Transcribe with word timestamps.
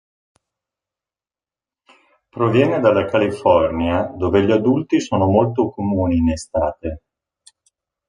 Proviene 2.31 2.79
dalla 2.79 3.05
California, 3.05 4.07
dove 4.17 4.43
gli 4.43 4.49
adulti 4.49 4.99
sono 4.99 5.27
molto 5.27 5.69
comuni 5.69 6.15
in 6.17 6.31
estate. 6.31 7.01